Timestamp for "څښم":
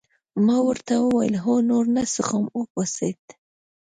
2.13-2.45